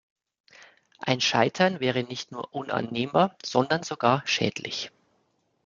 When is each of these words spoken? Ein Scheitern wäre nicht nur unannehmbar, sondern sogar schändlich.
Ein 0.97 1.21
Scheitern 1.21 1.79
wäre 1.79 2.03
nicht 2.03 2.31
nur 2.31 2.51
unannehmbar, 2.55 3.35
sondern 3.45 3.83
sogar 3.83 4.23
schändlich. 4.25 4.89